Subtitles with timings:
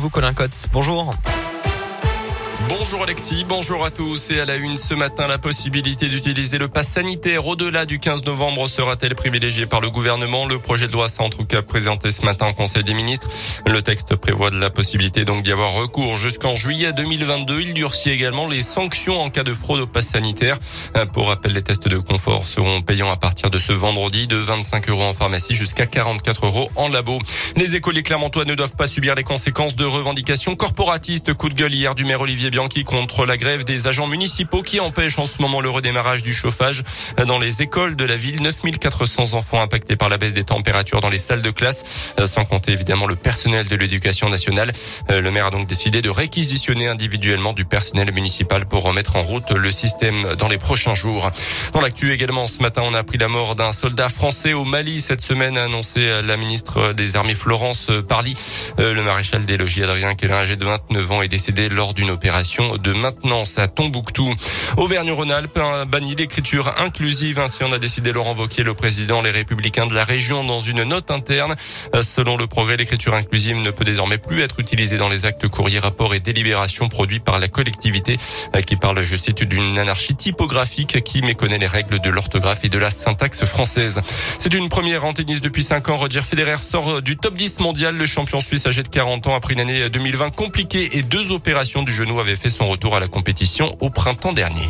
[0.00, 0.68] vous, Colin Cotte.
[0.72, 1.12] Bonjour.
[2.68, 4.30] Bonjour Alexis, bonjour à tous.
[4.30, 8.24] Et à la une ce matin, la possibilité d'utiliser le pass sanitaire au-delà du 15
[8.24, 10.46] novembre sera-t-elle privilégiée par le gouvernement?
[10.46, 11.06] Le projet de loi
[11.48, 13.28] cas présenté ce matin au Conseil des ministres.
[13.66, 17.60] Le texte prévoit de la possibilité donc d'y avoir recours jusqu'en juillet 2022.
[17.60, 20.58] Il durcit également les sanctions en cas de fraude au pass sanitaire.
[21.12, 24.88] Pour rappel, les tests de confort seront payants à partir de ce vendredi de 25
[24.90, 27.18] euros en pharmacie jusqu'à 44 euros en labo.
[27.56, 31.34] Les écoliers clermontois ne doivent pas subir les conséquences de revendications corporatistes.
[31.34, 34.80] Coup de gueule hier du maire Olivier Bianchi contre la grève des agents municipaux qui
[34.80, 36.82] empêche en ce moment le redémarrage du chauffage
[37.26, 38.42] dans les écoles de la ville.
[38.42, 42.72] 9400 enfants impactés par la baisse des températures dans les salles de classe, sans compter
[42.72, 44.72] évidemment le personnel de l'éducation nationale.
[45.08, 49.52] Le maire a donc décidé de réquisitionner individuellement du personnel municipal pour remettre en route
[49.52, 51.30] le système dans les prochains jours.
[51.72, 55.00] Dans l'actu également, ce matin, on a appris la mort d'un soldat français au Mali.
[55.00, 58.34] Cette semaine, a annoncé la ministre des Armées Florence Parly.
[58.78, 62.39] Le maréchal des logis Adrien Kellin, âgé de 29 ans, est décédé lors d'une opération
[62.40, 64.34] de maintenance à Tombouctou.
[64.78, 67.38] Auvergne-Rhône-Alpes a banni l'écriture inclusive.
[67.38, 70.84] Ainsi on a décidé Laurent Wauquiez, le président Les Républicains de la région, dans une
[70.84, 71.54] note interne.
[72.00, 75.78] Selon le progrès, l'écriture inclusive ne peut désormais plus être utilisée dans les actes courriers,
[75.78, 78.16] rapports et délibérations produits par la collectivité
[78.66, 82.78] qui parle, je cite, d'une anarchie typographique qui méconnaît les règles de l'orthographe et de
[82.78, 84.00] la syntaxe française.
[84.38, 85.96] C'est une première en tennis depuis 5 ans.
[85.98, 87.96] Roger Federer sort du top 10 mondial.
[87.96, 91.82] Le champion suisse âgé de 40 ans après une année 2020 compliquée et deux opérations
[91.82, 94.68] du genou avaient fait son retour à la compétition au printemps dernier.